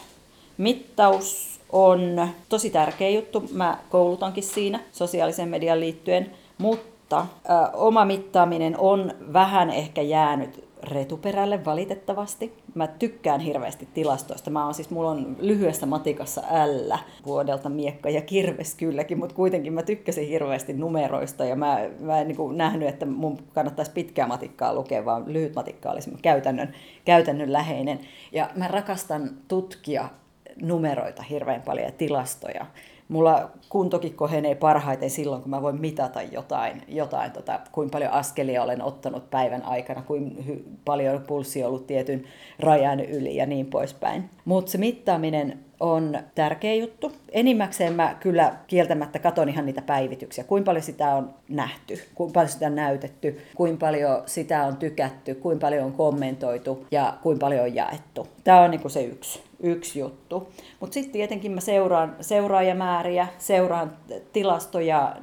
Mittaus 0.58 1.60
on 1.70 2.28
tosi 2.50 2.70
tärkeä 2.70 3.10
juttu. 3.10 3.44
Mä 3.52 3.78
koulutankin 3.90 4.44
siinä 4.44 4.80
sosiaalisen 4.92 5.50
median 5.50 5.80
liittyen, 5.80 6.32
mutta 6.58 6.93
ö, 7.20 7.26
oma 7.74 8.06
mittaaminen 8.06 8.80
on 8.80 9.12
vähän 9.34 9.70
ehkä 9.70 10.02
jäänyt 10.02 10.74
retuperälle 10.84 11.66
valitettavasti. 11.66 12.54
Mä 12.76 12.88
tykkään 12.88 13.40
hirveästi 13.40 13.88
tilastoista. 13.94 14.50
Mä 14.50 14.66
oon 14.66 14.74
siis, 14.74 14.90
mulla 14.90 15.12
on 15.12 15.36
lyhyessä 15.40 15.86
matikassa 15.86 16.42
L 16.42 16.94
vuodelta 17.26 17.70
miekka 17.70 18.10
ja 18.10 18.22
kirves 18.22 18.76
kylläkin, 18.76 19.20
mutta 19.20 19.36
kuitenkin 19.36 19.74
mä 19.74 19.84
tykkäsin 19.84 20.28
hirveästi 20.28 20.74
numeroista 20.74 21.46
ja 21.46 21.56
mä, 21.56 21.80
mä 22.00 22.20
en 22.20 22.28
niin 22.28 22.58
nähnyt, 22.58 22.90
että 22.90 23.06
mun 23.06 23.38
kannattaisi 23.54 23.92
pitkää 23.92 24.28
matikkaa 24.28 24.74
lukea, 24.74 25.06
vaan 25.06 25.24
lyhyt 25.28 25.56
matikka 25.56 25.92
olisi 25.92 26.12
käytännön, 26.22 26.74
käytännön 27.06 27.54
läheinen. 27.54 28.00
Ja 28.32 28.50
mä 28.56 28.68
rakastan 28.68 29.30
tutkia 29.48 30.10
numeroita 30.62 31.24
hirveän 31.24 31.62
paljon 31.62 31.86
ja 31.86 31.92
tilastoja 31.92 32.66
mulla 33.10 33.50
kuntokin 33.70 34.14
kohenee 34.14 34.56
parhaiten 34.56 35.10
silloin, 35.10 35.42
kun 35.42 35.50
mä 35.50 35.62
voin 35.62 35.82
mitata 35.82 36.22
jotain, 36.22 36.82
jotain 36.88 37.32
tota, 37.32 37.60
kuinka 37.72 37.92
paljon 37.92 38.12
askelia 38.12 38.64
olen 38.64 38.82
ottanut 38.82 39.30
päivän 39.30 39.66
aikana, 39.66 40.02
kuinka 40.02 40.42
hy- 40.42 40.64
paljon 40.86 41.22
pulssi 41.28 41.64
on 41.64 41.68
ollut 41.68 41.88
tietyn 41.88 42.24
rajan 42.60 43.00
yli 43.00 43.36
ja 43.36 43.46
niin 43.46 43.66
poispäin. 43.66 44.30
Mutta 44.46 44.72
se 44.72 44.78
mittaaminen 44.78 45.60
on 45.80 46.20
tärkeä 46.36 46.74
juttu. 46.74 47.12
Enimmäkseen 47.32 47.94
mä 47.94 48.16
kyllä 48.20 48.56
kieltämättä 48.68 49.20
katon 49.20 49.50
ihan 49.50 49.66
niitä 49.66 49.82
päivityksiä, 49.82 50.44
kuinka 50.44 50.66
paljon 50.66 50.84
sitä 50.84 51.10
on 51.10 51.34
nähty, 51.50 52.00
kuinka 52.16 52.34
paljon 52.34 52.50
sitä 52.50 52.68
on 52.68 52.76
näytetty, 52.76 53.42
kuinka 53.56 53.86
paljon 53.86 54.24
sitä 54.26 54.64
on 54.64 54.78
tykätty, 54.78 55.36
kuinka 55.36 55.62
paljon 55.62 55.86
on 55.86 55.92
kommentoitu 55.92 56.88
ja 56.92 57.18
kuinka 57.24 57.46
paljon 57.46 57.62
on 57.62 57.76
jaettu. 57.76 58.28
Tämä 58.44 58.62
on 58.62 58.72
niinku 58.72 58.90
se 58.90 59.04
yksi 59.04 59.44
yksi 59.64 60.00
juttu. 60.00 60.48
Mutta 60.80 60.94
sitten 60.94 61.14
tietenkin 61.14 61.52
mä 61.52 61.62
seuraan 61.62 62.16
seuraajamääriä, 62.22 63.28
seuraan 63.38 63.98
tilastoja, 64.34 65.16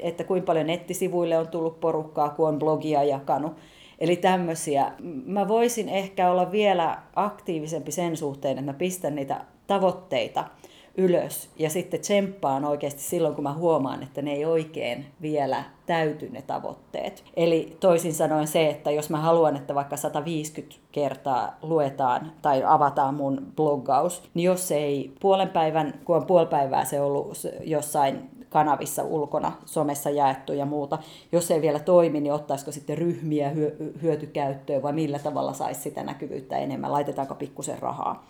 että 0.00 0.24
kuinka 0.24 0.46
paljon 0.46 0.66
nettisivuille 0.66 1.38
on 1.38 1.48
tullut 1.48 1.80
porukkaa, 1.80 2.28
kun 2.28 2.48
on 2.48 2.58
blogia 2.58 3.04
jakanut. 3.04 3.52
Eli 3.98 4.16
tämmöisiä. 4.16 4.92
Mä 5.26 5.48
voisin 5.48 5.88
ehkä 5.88 6.30
olla 6.30 6.52
vielä 6.52 6.98
aktiivisempi 7.16 7.92
sen 7.92 8.16
suhteen, 8.16 8.58
että 8.58 8.72
mä 8.72 8.78
pistän 8.78 9.14
niitä 9.14 9.44
tavoitteita 9.66 10.44
ylös 10.96 11.50
ja 11.58 11.70
sitten 11.70 12.00
tsemppaan 12.00 12.64
oikeasti 12.64 13.02
silloin, 13.02 13.34
kun 13.34 13.44
mä 13.44 13.52
huomaan, 13.52 14.02
että 14.02 14.22
ne 14.22 14.32
ei 14.32 14.44
oikein 14.44 15.06
vielä 15.22 15.64
täyty 15.86 16.28
ne 16.28 16.42
tavoitteet. 16.42 17.24
Eli 17.36 17.76
toisin 17.80 18.14
sanoen 18.14 18.46
se, 18.46 18.68
että 18.68 18.90
jos 18.90 19.10
mä 19.10 19.18
haluan, 19.18 19.56
että 19.56 19.74
vaikka 19.74 19.96
150 19.96 20.76
kertaa 20.92 21.58
luetaan 21.62 22.32
tai 22.42 22.62
avataan 22.66 23.14
mun 23.14 23.46
bloggaus, 23.56 24.22
niin 24.34 24.44
jos 24.44 24.70
ei 24.70 25.12
puolen 25.20 25.48
päivän, 25.48 25.94
kun 26.04 26.16
on 26.16 26.26
puoli 26.26 26.46
päivää 26.46 26.84
se 26.84 27.00
ollut 27.00 27.38
jossain 27.64 28.35
kanavissa 28.56 29.02
ulkona, 29.02 29.52
somessa 29.64 30.10
jaettu 30.10 30.52
ja 30.52 30.66
muuta. 30.66 30.98
Jos 31.32 31.50
ei 31.50 31.62
vielä 31.62 31.78
toimi, 31.78 32.20
niin 32.20 32.32
ottaisiko 32.32 32.72
sitten 32.72 32.98
ryhmiä 32.98 33.52
hyötykäyttöön 34.02 34.82
vai 34.82 34.92
millä 34.92 35.18
tavalla 35.18 35.52
saisi 35.52 35.80
sitä 35.80 36.02
näkyvyyttä 36.02 36.58
enemmän, 36.58 36.92
laitetaanko 36.92 37.34
pikkusen 37.34 37.78
rahaa. 37.78 38.26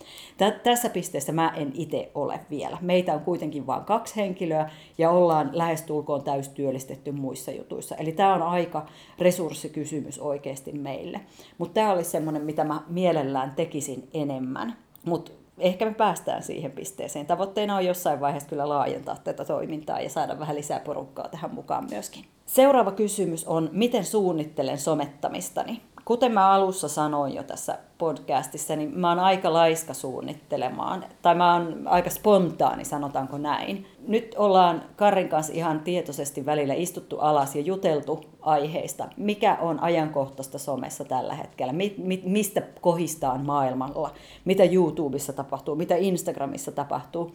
Tässä 0.62 0.88
pisteessä 0.88 1.32
mä 1.32 1.52
en 1.56 1.72
itse 1.74 2.10
ole 2.14 2.40
vielä. 2.50 2.78
Meitä 2.80 3.14
on 3.14 3.20
kuitenkin 3.20 3.66
vain 3.66 3.84
kaksi 3.84 4.16
henkilöä 4.16 4.70
ja 4.98 5.10
ollaan 5.10 5.50
lähestulkoon 5.52 6.22
täystyöllistetty 6.22 7.12
muissa 7.12 7.50
jutuissa. 7.50 7.96
Eli 7.96 8.12
tämä 8.12 8.34
on 8.34 8.42
aika 8.42 8.86
resurssikysymys 9.18 10.18
oikeasti 10.18 10.72
meille. 10.72 11.20
Mutta 11.58 11.74
tämä 11.74 11.92
olisi 11.92 12.10
semmoinen, 12.10 12.42
mitä 12.42 12.64
mä 12.64 12.82
mielellään 12.88 13.52
tekisin 13.56 14.08
enemmän. 14.14 14.76
Mutta 15.04 15.32
ehkä 15.58 15.84
me 15.84 15.94
päästään 15.94 16.42
siihen 16.42 16.72
pisteeseen. 16.72 17.26
Tavoitteena 17.26 17.76
on 17.76 17.86
jossain 17.86 18.20
vaiheessa 18.20 18.48
kyllä 18.48 18.68
laajentaa 18.68 19.16
tätä 19.24 19.44
toimintaa 19.44 20.00
ja 20.00 20.10
saada 20.10 20.38
vähän 20.38 20.56
lisää 20.56 20.80
porukkaa 20.80 21.28
tähän 21.28 21.54
mukaan 21.54 21.86
myöskin. 21.90 22.24
Seuraava 22.46 22.92
kysymys 22.92 23.44
on, 23.44 23.70
miten 23.72 24.04
suunnittelen 24.04 24.78
somettamistani? 24.78 25.82
Kuten 26.06 26.32
mä 26.32 26.50
alussa 26.50 26.88
sanoin 26.88 27.34
jo 27.34 27.42
tässä 27.42 27.78
podcastissa, 27.98 28.76
niin 28.76 28.98
mä 28.98 29.08
oon 29.08 29.18
aika 29.18 29.52
laiska 29.52 29.94
suunnittelemaan, 29.94 31.04
tai 31.22 31.34
mä 31.34 31.54
oon 31.54 31.82
aika 31.88 32.10
spontaani, 32.10 32.84
sanotaanko 32.84 33.38
näin. 33.38 33.86
Nyt 34.08 34.34
ollaan 34.38 34.82
Karin 34.96 35.28
kanssa 35.28 35.52
ihan 35.52 35.80
tietoisesti 35.80 36.46
välillä 36.46 36.74
istuttu 36.74 37.18
alas 37.18 37.56
ja 37.56 37.62
juteltu 37.62 38.24
aiheista, 38.40 39.08
mikä 39.16 39.58
on 39.60 39.80
ajankohtaista 39.80 40.58
somessa 40.58 41.04
tällä 41.04 41.34
hetkellä, 41.34 41.72
mi- 41.72 41.94
mi- 41.98 42.22
mistä 42.24 42.62
kohistaan 42.80 43.46
maailmalla, 43.46 44.10
mitä 44.44 44.64
YouTubessa 44.64 45.32
tapahtuu, 45.32 45.74
mitä 45.74 45.96
Instagramissa 45.96 46.72
tapahtuu. 46.72 47.32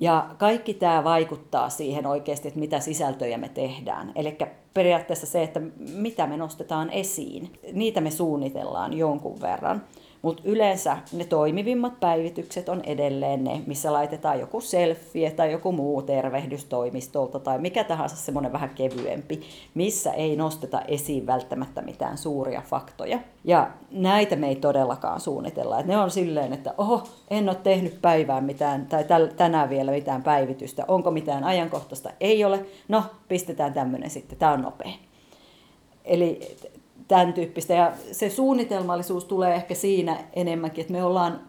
Ja 0.00 0.26
kaikki 0.38 0.74
tämä 0.74 1.04
vaikuttaa 1.04 1.68
siihen 1.68 2.06
oikeasti, 2.06 2.48
että 2.48 2.60
mitä 2.60 2.80
sisältöjä 2.80 3.38
me 3.38 3.48
tehdään. 3.48 4.12
Eli 4.14 4.38
periaatteessa 4.74 5.26
se, 5.26 5.42
että 5.42 5.60
mitä 5.78 6.26
me 6.26 6.36
nostetaan 6.36 6.90
esiin, 6.90 7.52
niitä 7.72 8.00
me 8.00 8.10
suunnitellaan 8.10 8.92
jonkun 8.92 9.40
verran. 9.40 9.82
Mutta 10.26 10.42
yleensä 10.46 10.96
ne 11.12 11.24
toimivimmat 11.24 12.00
päivitykset 12.00 12.68
on 12.68 12.82
edelleen 12.84 13.44
ne, 13.44 13.62
missä 13.66 13.92
laitetaan 13.92 14.40
joku 14.40 14.60
selfie 14.60 15.30
tai 15.30 15.52
joku 15.52 15.72
muu 15.72 16.02
tervehdys 16.02 16.64
toimistolta 16.64 17.38
tai 17.38 17.58
mikä 17.58 17.84
tahansa 17.84 18.16
semmoinen 18.16 18.52
vähän 18.52 18.70
kevyempi, 18.70 19.42
missä 19.74 20.12
ei 20.12 20.36
nosteta 20.36 20.80
esiin 20.80 21.26
välttämättä 21.26 21.82
mitään 21.82 22.18
suuria 22.18 22.62
faktoja. 22.66 23.18
Ja 23.44 23.70
näitä 23.90 24.36
me 24.36 24.48
ei 24.48 24.56
todellakaan 24.56 25.20
suunnitella. 25.20 25.80
Et 25.80 25.86
ne 25.86 25.96
on 25.96 26.10
silleen, 26.10 26.52
että 26.52 26.74
oho, 26.78 27.02
en 27.30 27.48
ole 27.48 27.56
tehnyt 27.62 28.02
päivään 28.02 28.44
mitään 28.44 28.86
tai 28.86 29.04
tänään 29.36 29.70
vielä 29.70 29.90
mitään 29.90 30.22
päivitystä. 30.22 30.84
Onko 30.88 31.10
mitään 31.10 31.44
ajankohtaista? 31.44 32.10
Ei 32.20 32.44
ole. 32.44 32.66
No, 32.88 33.02
pistetään 33.28 33.72
tämmöinen 33.72 34.10
sitten. 34.10 34.38
Tämä 34.38 34.52
on 34.52 34.62
nopea. 34.62 34.92
Eli 36.04 36.56
tämän 37.08 37.32
tyyppistä. 37.32 37.74
Ja 37.74 37.92
se 38.12 38.30
suunnitelmallisuus 38.30 39.24
tulee 39.24 39.54
ehkä 39.54 39.74
siinä 39.74 40.18
enemmänkin, 40.32 40.82
että 40.82 40.92
me 40.92 41.04
ollaan 41.04 41.40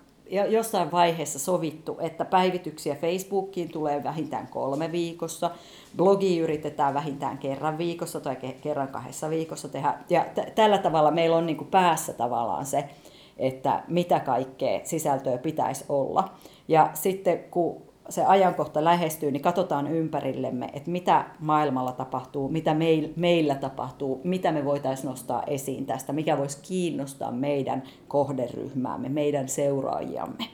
jossain 0.50 0.92
vaiheessa 0.92 1.40
sovittu, 1.40 1.98
että 2.00 2.26
päivityksiä 2.26 2.96
Facebookiin 2.96 3.70
tulee 3.70 4.04
vähintään 4.04 4.48
kolme 4.48 4.92
viikossa, 4.92 5.52
blogi 5.98 6.40
yritetään 6.40 6.94
vähintään 6.94 7.38
kerran 7.38 7.78
viikossa 7.78 8.20
tai 8.20 8.38
kerran 8.62 8.88
kahdessa 8.88 9.30
viikossa 9.30 9.70
tehdä. 9.70 9.94
Ja 10.10 10.26
t- 10.36 10.56
tällä 10.56 10.78
tavalla 10.78 11.12
meillä 11.12 11.38
on 11.38 11.46
niin 11.46 11.58
kuin 11.58 11.68
päässä 11.68 12.14
tavallaan 12.14 12.66
se, 12.66 12.90
että 13.38 13.84
mitä 13.88 14.20
kaikkea 14.20 14.80
sisältöä 14.84 15.38
pitäisi 15.38 15.86
olla. 15.90 16.30
Ja 16.68 16.90
sitten 16.94 17.40
kun 17.40 17.82
se 18.10 18.26
ajankohta 18.26 18.84
lähestyy, 18.84 19.32
niin 19.32 19.42
katsotaan 19.42 19.88
ympärillemme, 19.88 20.70
että 20.74 20.92
mitä 20.92 21.26
maailmalla 21.40 21.92
tapahtuu, 21.92 22.50
mitä 22.50 22.76
meillä 23.16 23.56
tapahtuu, 23.56 24.22
mitä 24.24 24.52
me 24.52 24.66
voitaisiin 24.66 25.10
nostaa 25.10 25.44
esiin 25.44 25.86
tästä, 25.86 26.14
mikä 26.14 26.38
voisi 26.38 26.60
kiinnostaa 26.62 27.32
meidän 27.32 27.84
kohderyhmäämme, 28.08 29.10
meidän 29.10 29.50
seuraajiamme. 29.50 30.46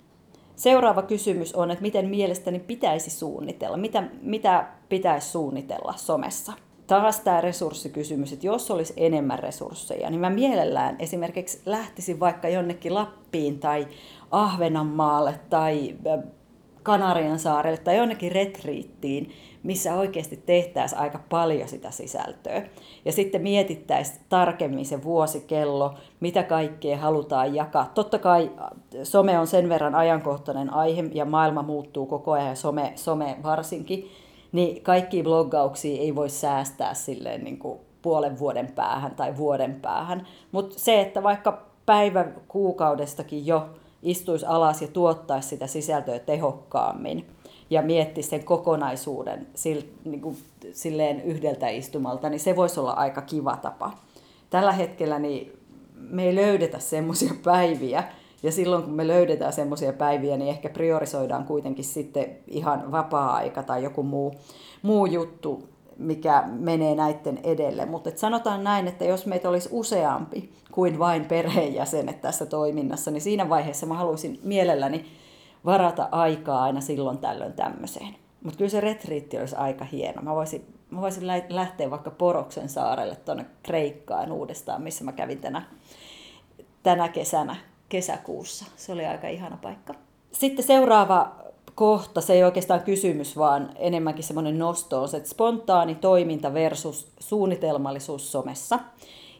Seuraava 0.55 1.01
kysymys 1.01 1.55
on, 1.55 1.71
että 1.71 1.81
miten 1.81 2.09
mielestäni 2.09 2.59
pitäisi 2.59 3.09
suunnitella, 3.09 3.77
mitä, 3.77 4.03
mitä 4.21 4.67
pitäisi 4.89 5.29
suunnitella 5.29 5.93
somessa. 5.97 6.53
Taas 6.87 7.19
tämä 7.19 7.41
resurssikysymys, 7.41 8.33
että 8.33 8.47
jos 8.47 8.71
olisi 8.71 8.93
enemmän 8.97 9.39
resursseja, 9.39 10.09
niin 10.09 10.19
mä 10.19 10.29
mielellään 10.29 10.95
esimerkiksi 10.99 11.61
lähtisin 11.65 12.19
vaikka 12.19 12.49
jonnekin 12.49 12.93
Lappiin 12.93 13.59
tai 13.59 13.87
Ahvenanmaalle 14.31 15.39
tai 15.49 15.95
Kanarian 16.83 17.39
saarelle 17.39 17.77
tai 17.77 17.97
jonnekin 17.97 18.31
retriittiin, 18.31 19.31
missä 19.63 19.95
oikeasti 19.95 20.37
tehtäisiin 20.37 21.01
aika 21.01 21.19
paljon 21.29 21.69
sitä 21.69 21.91
sisältöä. 21.91 22.61
Ja 23.05 23.11
sitten 23.11 23.41
mietittäisiin 23.41 24.19
tarkemmin 24.29 24.85
se 24.85 25.03
vuosikello, 25.03 25.93
mitä 26.19 26.43
kaikkea 26.43 26.97
halutaan 26.97 27.55
jakaa. 27.55 27.91
Totta 27.93 28.19
kai 28.19 28.51
äh, 28.59 28.67
some 29.03 29.39
on 29.39 29.47
sen 29.47 29.69
verran 29.69 29.95
ajankohtainen 29.95 30.73
aihe 30.73 31.03
ja 31.13 31.25
maailma 31.25 31.61
muuttuu 31.61 32.05
koko 32.05 32.31
ajan 32.31 32.47
ja 32.47 32.55
some, 32.55 32.91
some 32.95 33.37
varsinkin, 33.43 34.11
niin 34.51 34.83
kaikki 34.83 35.23
bloggauksia 35.23 36.01
ei 36.01 36.15
voi 36.15 36.29
säästää 36.29 36.93
silleen 36.93 37.43
niin 37.43 37.57
kuin 37.57 37.79
puolen 38.01 38.39
vuoden 38.39 38.71
päähän 38.75 39.15
tai 39.15 39.37
vuoden 39.37 39.79
päähän. 39.81 40.27
Mutta 40.51 40.79
se, 40.79 41.01
että 41.01 41.23
vaikka 41.23 41.65
päivä 41.85 42.25
kuukaudestakin 42.47 43.45
jo 43.45 43.69
istuisi 44.03 44.45
alas 44.45 44.81
ja 44.81 44.87
tuottaisi 44.87 45.49
sitä 45.49 45.67
sisältöä 45.67 46.19
tehokkaammin 46.19 47.27
ja 47.69 47.81
miettisi 47.81 48.29
sen 48.29 48.43
kokonaisuuden 48.43 49.47
niin 50.05 50.37
silleen 50.73 51.21
yhdeltä 51.21 51.69
istumalta, 51.69 52.29
niin 52.29 52.39
se 52.39 52.55
voisi 52.55 52.79
olla 52.79 52.91
aika 52.91 53.21
kiva 53.21 53.57
tapa. 53.57 53.91
Tällä 54.49 54.71
hetkellä 54.71 55.19
niin 55.19 55.59
me 55.95 56.23
ei 56.23 56.35
löydetä 56.35 56.79
semmoisia 56.79 57.33
päiviä, 57.43 58.03
ja 58.43 58.51
silloin 58.51 58.83
kun 58.83 58.93
me 58.93 59.07
löydetään 59.07 59.53
semmoisia 59.53 59.93
päiviä, 59.93 60.37
niin 60.37 60.49
ehkä 60.49 60.69
priorisoidaan 60.69 61.45
kuitenkin 61.45 61.85
sitten 61.85 62.37
ihan 62.47 62.91
vapaa-aika 62.91 63.63
tai 63.63 63.83
joku 63.83 64.03
muu, 64.03 64.33
muu 64.81 65.05
juttu 65.05 65.69
mikä 65.97 66.43
menee 66.47 66.95
näiden 66.95 67.39
edelle. 67.43 67.85
Mutta 67.85 68.11
sanotaan 68.15 68.63
näin, 68.63 68.87
että 68.87 69.05
jos 69.05 69.25
meitä 69.25 69.49
olisi 69.49 69.69
useampi 69.71 70.53
kuin 70.71 70.99
vain 70.99 71.25
perheenjäsenet 71.25 72.21
tässä 72.21 72.45
toiminnassa, 72.45 73.11
niin 73.11 73.21
siinä 73.21 73.49
vaiheessa 73.49 73.85
mä 73.85 73.93
haluaisin 73.93 74.39
mielelläni 74.43 75.05
varata 75.65 76.09
aikaa 76.11 76.63
aina 76.63 76.81
silloin 76.81 77.17
tällöin 77.17 77.53
tämmöiseen. 77.53 78.15
Mutta 78.43 78.57
kyllä 78.57 78.69
se 78.69 78.81
retriitti 78.81 79.39
olisi 79.39 79.55
aika 79.55 79.85
hieno. 79.85 80.21
Mä 80.21 80.35
voisin, 80.35 80.65
mä 80.89 81.01
voisin 81.01 81.27
lähteä 81.49 81.91
vaikka 81.91 82.11
Poroksen 82.11 82.69
saarelle 82.69 83.15
tuonne 83.15 83.45
Kreikkaan 83.63 84.31
uudestaan, 84.31 84.81
missä 84.81 85.03
mä 85.03 85.11
kävin 85.11 85.41
tänä, 85.41 85.61
tänä 86.83 87.07
kesänä, 87.09 87.55
kesäkuussa. 87.89 88.65
Se 88.75 88.91
oli 88.91 89.05
aika 89.05 89.27
ihana 89.27 89.57
paikka. 89.61 89.93
Sitten 90.31 90.65
seuraava 90.65 91.42
kohta, 91.75 92.21
se 92.21 92.33
ei 92.33 92.43
oikeastaan 92.43 92.83
kysymys, 92.83 93.37
vaan 93.37 93.69
enemmänkin 93.75 94.23
semmoinen 94.23 94.59
nosto 94.59 95.01
on 95.01 95.09
se, 95.09 95.17
että 95.17 95.29
spontaani 95.29 95.95
toiminta 95.95 96.53
versus 96.53 97.07
suunnitelmallisuus 97.19 98.31
somessa. 98.31 98.79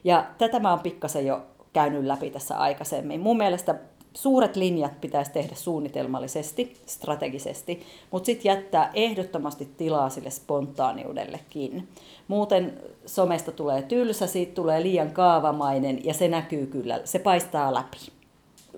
Ja 0.04 0.24
tätä 0.38 0.60
mä 0.60 0.70
oon 0.70 0.80
pikkasen 0.80 1.26
jo 1.26 1.42
käynyt 1.72 2.04
läpi 2.04 2.30
tässä 2.30 2.58
aikaisemmin. 2.58 3.20
Mun 3.20 3.36
mielestä 3.36 3.74
suuret 4.14 4.56
linjat 4.56 5.00
pitäisi 5.00 5.32
tehdä 5.32 5.54
suunnitelmallisesti, 5.54 6.76
strategisesti, 6.86 7.82
mutta 8.10 8.26
sitten 8.26 8.50
jättää 8.50 8.90
ehdottomasti 8.94 9.68
tilaa 9.76 10.10
sille 10.10 10.30
spontaaniudellekin. 10.30 11.88
Muuten 12.28 12.80
somesta 13.06 13.52
tulee 13.52 13.82
tylsä, 13.82 14.26
siitä 14.26 14.54
tulee 14.54 14.82
liian 14.82 15.10
kaavamainen 15.10 16.04
ja 16.04 16.14
se 16.14 16.28
näkyy 16.28 16.66
kyllä, 16.66 17.00
se 17.04 17.18
paistaa 17.18 17.74
läpi 17.74 18.13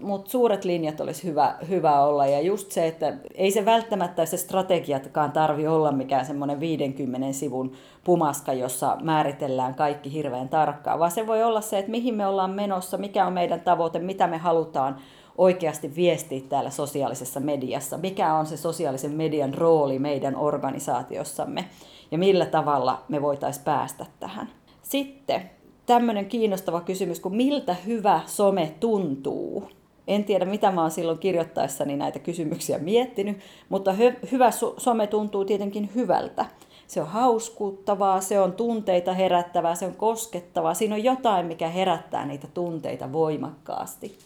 mutta 0.00 0.30
suuret 0.30 0.64
linjat 0.64 1.00
olisi 1.00 1.24
hyvä, 1.24 1.54
hyvä 1.68 2.00
olla. 2.00 2.26
Ja 2.26 2.40
just 2.40 2.70
se, 2.70 2.86
että 2.86 3.14
ei 3.34 3.50
se 3.50 3.64
välttämättä 3.64 4.26
se 4.26 4.36
strategiatkaan 4.36 5.32
tarvi 5.32 5.66
olla 5.66 5.92
mikään 5.92 6.26
semmoinen 6.26 6.60
50 6.60 7.32
sivun 7.32 7.72
pumaska, 8.04 8.52
jossa 8.52 8.96
määritellään 9.02 9.74
kaikki 9.74 10.12
hirveän 10.12 10.48
tarkkaan, 10.48 10.98
vaan 10.98 11.10
se 11.10 11.26
voi 11.26 11.42
olla 11.42 11.60
se, 11.60 11.78
että 11.78 11.90
mihin 11.90 12.14
me 12.14 12.26
ollaan 12.26 12.50
menossa, 12.50 12.98
mikä 12.98 13.26
on 13.26 13.32
meidän 13.32 13.60
tavoite, 13.60 13.98
mitä 13.98 14.26
me 14.26 14.36
halutaan 14.38 14.96
oikeasti 15.38 15.94
viestiä 15.96 16.40
täällä 16.48 16.70
sosiaalisessa 16.70 17.40
mediassa, 17.40 17.98
mikä 17.98 18.34
on 18.34 18.46
se 18.46 18.56
sosiaalisen 18.56 19.12
median 19.12 19.54
rooli 19.54 19.98
meidän 19.98 20.36
organisaatiossamme 20.36 21.64
ja 22.10 22.18
millä 22.18 22.46
tavalla 22.46 23.02
me 23.08 23.22
voitaisiin 23.22 23.64
päästä 23.64 24.06
tähän. 24.20 24.48
Sitten 24.82 25.50
tämmöinen 25.86 26.26
kiinnostava 26.26 26.80
kysymys, 26.80 27.20
kun 27.20 27.36
miltä 27.36 27.76
hyvä 27.86 28.20
some 28.26 28.74
tuntuu. 28.80 29.68
En 30.06 30.24
tiedä, 30.24 30.44
mitä 30.44 30.70
mä 30.70 30.80
oon 30.80 30.90
silloin 30.90 31.18
kirjoittaessani 31.18 31.96
näitä 31.96 32.18
kysymyksiä 32.18 32.78
miettinyt, 32.78 33.38
mutta 33.68 33.92
hy- 33.92 34.28
hyvä 34.32 34.50
some 34.78 35.06
tuntuu 35.06 35.44
tietenkin 35.44 35.90
hyvältä. 35.94 36.44
Se 36.86 37.00
on 37.00 37.06
hauskuuttavaa, 37.06 38.20
se 38.20 38.40
on 38.40 38.52
tunteita 38.52 39.12
herättävää, 39.12 39.74
se 39.74 39.86
on 39.86 39.94
koskettavaa. 39.94 40.74
Siinä 40.74 40.94
on 40.94 41.04
jotain, 41.04 41.46
mikä 41.46 41.68
herättää 41.68 42.26
niitä 42.26 42.46
tunteita 42.54 43.12
voimakkaasti. 43.12 44.18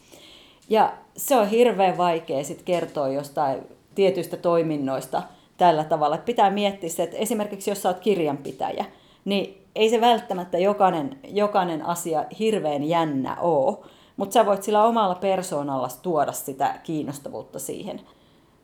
Ja 0.69 0.93
se 1.17 1.37
on 1.37 1.49
hirveän 1.49 1.99
vaikea 1.99 2.45
sitten 2.45 2.65
kertoa 2.65 3.09
jostain 3.09 3.59
tietyistä 3.95 4.37
toiminnoista 4.37 5.23
tällä 5.57 5.85
tavalla. 5.85 6.19
Pitää 6.19 6.51
miettiä 6.51 6.91
se, 6.91 7.03
että 7.03 7.17
esimerkiksi 7.17 7.71
jos 7.71 7.83
sä 7.83 7.89
oot 7.89 8.01
kirjanpitäjä, 8.01 8.85
niin 9.25 9.65
ei 9.75 9.91
se 9.91 10.01
välttämättä 10.01 10.59
jokainen, 10.59 11.19
jokainen 11.29 11.87
asia 11.87 12.25
hirveän 12.39 12.85
jännä 12.85 13.37
ole 13.41 13.79
mutta 14.21 14.35
sä 14.35 14.47
voit 14.47 14.62
sillä 14.62 14.85
omalla 14.85 15.15
persoonalla 15.15 15.89
tuoda 16.03 16.33
sitä 16.33 16.81
kiinnostavuutta 16.83 17.59
siihen. 17.59 18.00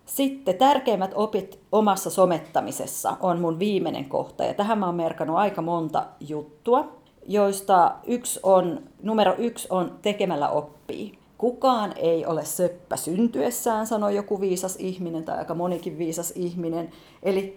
Sitten 0.06 0.54
tärkeimmät 0.54 1.10
opit 1.14 1.58
omassa 1.72 2.10
somettamisessa 2.10 3.16
on 3.20 3.40
mun 3.40 3.58
viimeinen 3.58 4.04
kohta, 4.04 4.44
ja 4.44 4.54
tähän 4.54 4.78
mä 4.78 4.86
oon 4.86 4.94
merkannut 4.94 5.36
aika 5.36 5.62
monta 5.62 6.04
juttua, 6.20 6.92
joista 7.26 7.94
yksi 8.06 8.40
on, 8.42 8.80
numero 9.02 9.34
yksi 9.38 9.68
on 9.70 9.98
tekemällä 10.02 10.48
oppii. 10.48 11.18
Kukaan 11.38 11.92
ei 11.96 12.26
ole 12.26 12.44
söppä 12.44 12.96
syntyessään, 12.96 13.86
sanoi 13.86 14.16
joku 14.16 14.40
viisas 14.40 14.76
ihminen 14.76 15.24
tai 15.24 15.38
aika 15.38 15.54
monikin 15.54 15.98
viisas 15.98 16.30
ihminen. 16.30 16.90
Eli 17.22 17.54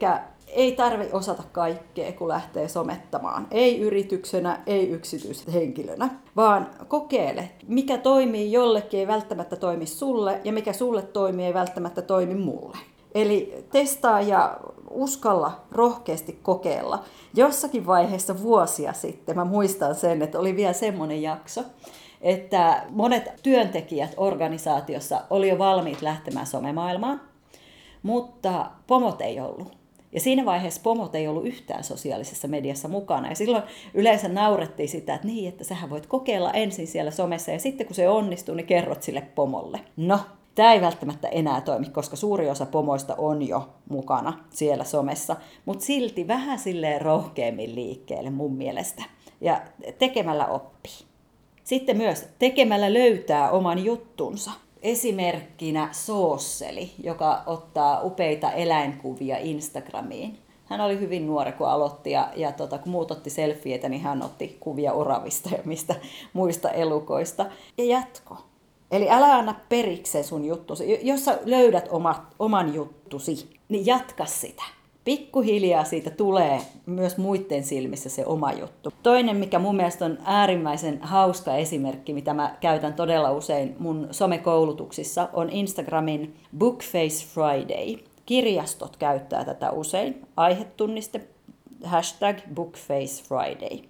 ei 0.53 0.71
tarvi 0.71 1.09
osata 1.13 1.43
kaikkea, 1.51 2.11
kun 2.11 2.27
lähtee 2.27 2.67
somettamaan. 2.67 3.47
Ei 3.51 3.79
yrityksenä, 3.79 4.59
ei 4.65 4.89
yksityishenkilönä, 4.89 6.09
vaan 6.35 6.69
kokeile. 6.87 7.49
Mikä 7.67 7.97
toimii 7.97 8.51
jollekin 8.51 8.99
ei 8.99 9.07
välttämättä 9.07 9.55
toimi 9.55 9.85
sulle, 9.85 10.41
ja 10.43 10.53
mikä 10.53 10.73
sulle 10.73 11.01
toimii 11.01 11.45
ei 11.45 11.53
välttämättä 11.53 12.01
toimi 12.01 12.35
mulle. 12.35 12.77
Eli 13.15 13.65
testaa 13.71 14.21
ja 14.21 14.57
uskalla 14.89 15.51
rohkeasti 15.71 16.39
kokeilla. 16.43 17.03
Jossakin 17.33 17.85
vaiheessa 17.85 18.41
vuosia 18.41 18.93
sitten, 18.93 19.35
mä 19.35 19.45
muistan 19.45 19.95
sen, 19.95 20.21
että 20.21 20.39
oli 20.39 20.55
vielä 20.55 20.73
semmoinen 20.73 21.21
jakso, 21.21 21.63
että 22.21 22.83
monet 22.89 23.23
työntekijät 23.43 24.13
organisaatiossa 24.17 25.21
oli 25.29 25.49
jo 25.49 25.57
valmiit 25.57 26.01
lähtemään 26.01 26.47
somemaailmaan, 26.47 27.21
mutta 28.03 28.65
pomot 28.87 29.21
ei 29.21 29.39
ollut. 29.39 29.78
Ja 30.11 30.19
siinä 30.19 30.45
vaiheessa 30.45 30.81
pomot 30.83 31.15
ei 31.15 31.27
ollut 31.27 31.45
yhtään 31.45 31.83
sosiaalisessa 31.83 32.47
mediassa 32.47 32.87
mukana. 32.87 33.29
Ja 33.29 33.35
silloin 33.35 33.63
yleensä 33.93 34.27
naurettiin 34.27 34.89
sitä, 34.89 35.15
että 35.15 35.27
niin, 35.27 35.49
että 35.49 35.63
sähän 35.63 35.89
voit 35.89 36.05
kokeilla 36.05 36.51
ensin 36.51 36.87
siellä 36.87 37.11
somessa 37.11 37.51
ja 37.51 37.59
sitten 37.59 37.87
kun 37.87 37.95
se 37.95 38.09
onnistuu, 38.09 38.55
niin 38.55 38.67
kerrot 38.67 39.03
sille 39.03 39.21
pomolle. 39.21 39.79
No, 39.97 40.19
tämä 40.55 40.73
ei 40.73 40.81
välttämättä 40.81 41.27
enää 41.27 41.61
toimi, 41.61 41.85
koska 41.85 42.15
suuri 42.15 42.49
osa 42.49 42.65
pomoista 42.65 43.15
on 43.17 43.47
jo 43.47 43.69
mukana 43.89 44.45
siellä 44.49 44.83
somessa, 44.83 45.35
mutta 45.65 45.85
silti 45.85 46.27
vähän 46.27 46.59
silleen 46.59 47.01
rohkeammin 47.01 47.75
liikkeelle 47.75 48.29
mun 48.29 48.53
mielestä. 48.55 49.03
Ja 49.41 49.61
tekemällä 49.99 50.45
oppii. 50.45 51.09
Sitten 51.63 51.97
myös 51.97 52.27
tekemällä 52.39 52.93
löytää 52.93 53.51
oman 53.51 53.85
juttunsa. 53.85 54.51
Esimerkkinä 54.81 55.89
Soosseli, 55.91 56.91
joka 57.03 57.43
ottaa 57.45 58.01
upeita 58.01 58.51
eläinkuvia 58.51 59.37
Instagramiin. 59.37 60.39
Hän 60.65 60.81
oli 60.81 60.99
hyvin 60.99 61.27
nuori, 61.27 61.51
kun 61.51 61.67
aloitti, 61.67 62.11
ja, 62.11 62.31
ja 62.35 62.51
tota, 62.51 62.77
kun 62.77 62.91
muut 62.91 63.11
otti 63.11 63.29
selfieitä, 63.29 63.89
niin 63.89 64.01
hän 64.01 64.21
otti 64.23 64.57
kuvia 64.59 64.93
oravista 64.93 65.49
ja 65.49 65.59
mistä 65.65 65.95
muista 66.33 66.71
elukoista. 66.71 67.45
Ja 67.77 67.85
jatko. 67.85 68.37
Eli 68.91 69.09
älä 69.09 69.35
anna 69.35 69.55
periksi 69.69 70.23
sun 70.23 70.45
juttusi. 70.45 70.99
Jos 71.01 71.25
sä 71.25 71.39
löydät 71.45 71.87
omat, 71.91 72.21
oman 72.39 72.73
juttusi, 72.73 73.49
niin 73.69 73.85
jatka 73.85 74.25
sitä 74.25 74.63
pikkuhiljaa 75.09 75.83
siitä 75.83 76.09
tulee 76.09 76.61
myös 76.85 77.17
muiden 77.17 77.63
silmissä 77.63 78.09
se 78.09 78.25
oma 78.25 78.53
juttu. 78.53 78.93
Toinen, 79.03 79.35
mikä 79.35 79.59
mun 79.59 79.75
mielestä 79.75 80.05
on 80.05 80.17
äärimmäisen 80.25 80.99
hauska 81.01 81.55
esimerkki, 81.55 82.13
mitä 82.13 82.33
mä 82.33 82.55
käytän 82.61 82.93
todella 82.93 83.31
usein 83.31 83.75
mun 83.79 84.07
somekoulutuksissa, 84.11 85.29
on 85.33 85.49
Instagramin 85.49 86.35
Bookface 86.57 87.25
Friday. 87.33 88.03
Kirjastot 88.25 88.97
käyttää 88.97 89.45
tätä 89.45 89.71
usein. 89.71 90.27
Aihetunniste, 90.37 91.27
hashtag 91.83 92.37
Bookface 92.53 93.23
Friday. 93.23 93.89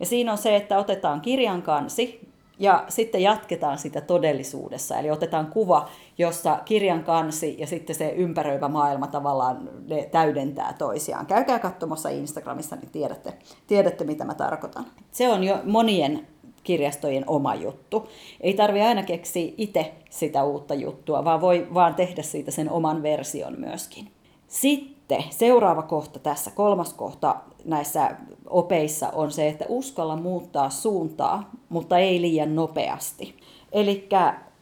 Ja 0.00 0.06
siinä 0.06 0.32
on 0.32 0.38
se, 0.38 0.56
että 0.56 0.78
otetaan 0.78 1.20
kirjan 1.20 1.62
kansi, 1.62 2.31
ja 2.62 2.84
sitten 2.88 3.22
jatketaan 3.22 3.78
sitä 3.78 4.00
todellisuudessa, 4.00 4.98
eli 4.98 5.10
otetaan 5.10 5.46
kuva, 5.46 5.88
jossa 6.18 6.58
kirjan 6.64 7.04
kansi 7.04 7.56
ja 7.58 7.66
sitten 7.66 7.96
se 7.96 8.08
ympäröivä 8.08 8.68
maailma 8.68 9.06
tavallaan 9.06 9.70
ne 9.88 10.08
täydentää 10.12 10.74
toisiaan. 10.78 11.26
Käykää 11.26 11.58
katsomassa 11.58 12.08
Instagramissa, 12.08 12.76
niin 12.76 12.90
tiedätte, 12.90 13.32
tiedätte 13.66 14.04
mitä 14.04 14.24
mä 14.24 14.34
tarkoitan. 14.34 14.86
Se 15.10 15.28
on 15.28 15.44
jo 15.44 15.58
monien 15.64 16.26
kirjastojen 16.64 17.24
oma 17.26 17.54
juttu. 17.54 18.08
Ei 18.40 18.54
tarvi 18.54 18.80
aina 18.80 19.02
keksiä 19.02 19.52
itse 19.56 19.92
sitä 20.10 20.44
uutta 20.44 20.74
juttua, 20.74 21.24
vaan 21.24 21.40
voi 21.40 21.68
vaan 21.74 21.94
tehdä 21.94 22.22
siitä 22.22 22.50
sen 22.50 22.70
oman 22.70 23.02
version 23.02 23.60
myöskin. 23.60 24.08
Sitten 24.48 25.01
seuraava 25.30 25.82
kohta 25.82 26.18
tässä, 26.18 26.50
kolmas 26.50 26.94
kohta 26.94 27.36
näissä 27.64 28.16
opeissa 28.46 29.08
on 29.14 29.32
se, 29.32 29.48
että 29.48 29.64
uskalla 29.68 30.16
muuttaa 30.16 30.70
suuntaa, 30.70 31.50
mutta 31.68 31.98
ei 31.98 32.20
liian 32.20 32.54
nopeasti. 32.54 33.36
Eli 33.72 34.08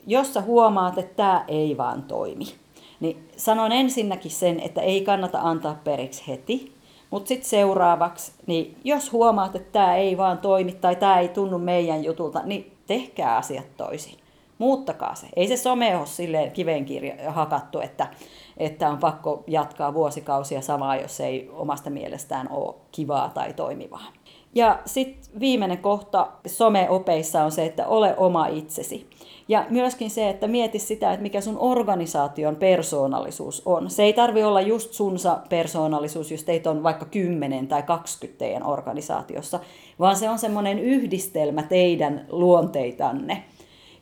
jos 0.06 0.34
sä 0.34 0.40
huomaat, 0.40 0.98
että 0.98 1.16
tämä 1.16 1.44
ei 1.48 1.76
vaan 1.76 2.02
toimi, 2.02 2.46
niin 3.00 3.28
sanon 3.36 3.72
ensinnäkin 3.72 4.30
sen, 4.30 4.60
että 4.60 4.80
ei 4.80 5.04
kannata 5.04 5.38
antaa 5.42 5.80
periksi 5.84 6.24
heti, 6.28 6.72
mutta 7.10 7.28
sitten 7.28 7.50
seuraavaksi, 7.50 8.32
niin 8.46 8.76
jos 8.84 9.12
huomaat, 9.12 9.56
että 9.56 9.72
tämä 9.72 9.96
ei 9.96 10.16
vaan 10.16 10.38
toimi 10.38 10.72
tai 10.72 10.96
tämä 10.96 11.18
ei 11.18 11.28
tunnu 11.28 11.58
meidän 11.58 12.04
jutulta, 12.04 12.42
niin 12.44 12.72
tehkää 12.86 13.36
asiat 13.36 13.76
toisin. 13.76 14.18
Muuttakaa 14.60 15.14
se. 15.14 15.26
Ei 15.36 15.48
se 15.48 15.56
some 15.56 15.96
ole 15.96 16.06
silleen 16.06 16.50
kivenkirja 16.50 17.32
hakattu, 17.32 17.80
että 17.80 18.06
että 18.56 18.88
on 18.88 18.98
pakko 18.98 19.44
jatkaa 19.46 19.94
vuosikausia 19.94 20.60
samaa, 20.60 20.96
jos 20.96 21.20
ei 21.20 21.50
omasta 21.52 21.90
mielestään 21.90 22.48
ole 22.50 22.74
kivaa 22.92 23.30
tai 23.34 23.52
toimivaa. 23.52 24.06
Ja 24.54 24.78
sitten 24.84 25.40
viimeinen 25.40 25.78
kohta 25.78 26.28
someopeissa 26.46 27.44
on 27.44 27.52
se, 27.52 27.64
että 27.66 27.86
ole 27.86 28.14
oma 28.16 28.46
itsesi. 28.46 29.10
Ja 29.48 29.66
myöskin 29.70 30.10
se, 30.10 30.28
että 30.28 30.48
mieti 30.48 30.78
sitä, 30.78 31.12
että 31.12 31.22
mikä 31.22 31.40
sun 31.40 31.58
organisaation 31.58 32.56
persoonallisuus 32.56 33.62
on. 33.66 33.90
Se 33.90 34.02
ei 34.02 34.12
tarvi 34.12 34.42
olla 34.42 34.60
just 34.60 34.92
sunsa 34.92 35.38
persoonallisuus, 35.48 36.30
jos 36.30 36.44
teitä 36.44 36.70
on 36.70 36.82
vaikka 36.82 37.04
10 37.04 37.68
tai 37.68 37.82
20 37.82 38.38
teidän 38.38 38.66
organisaatiossa, 38.66 39.60
vaan 40.00 40.16
se 40.16 40.28
on 40.28 40.38
semmoinen 40.38 40.78
yhdistelmä 40.78 41.62
teidän 41.62 42.26
luonteitanne. 42.30 43.44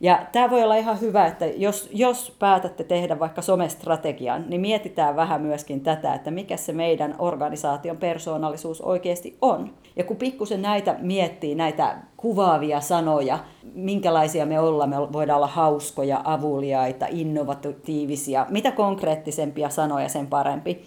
Ja 0.01 0.25
tämä 0.31 0.49
voi 0.49 0.63
olla 0.63 0.75
ihan 0.75 1.01
hyvä, 1.01 1.27
että 1.27 1.45
jos, 1.45 1.89
jos 1.93 2.35
päätätte 2.39 2.83
tehdä 2.83 3.19
vaikka 3.19 3.41
somestrategian, 3.41 4.45
niin 4.47 4.61
mietitään 4.61 5.15
vähän 5.15 5.41
myöskin 5.41 5.81
tätä, 5.81 6.13
että 6.13 6.31
mikä 6.31 6.57
se 6.57 6.73
meidän 6.73 7.15
organisaation 7.19 7.97
persoonallisuus 7.97 8.81
oikeasti 8.81 9.37
on. 9.41 9.73
Ja 9.95 10.03
kun 10.03 10.17
pikkusen 10.17 10.61
näitä 10.61 10.95
miettii, 10.99 11.55
näitä 11.55 11.97
kuvaavia 12.17 12.81
sanoja, 12.81 13.39
minkälaisia 13.73 14.45
me 14.45 14.59
ollaan, 14.59 14.89
me 14.89 14.95
voidaan 15.13 15.37
olla 15.37 15.47
hauskoja, 15.47 16.21
avuliaita, 16.23 17.05
innovatiivisia, 17.09 18.45
mitä 18.49 18.71
konkreettisempia 18.71 19.69
sanoja, 19.69 20.09
sen 20.09 20.27
parempi. 20.27 20.85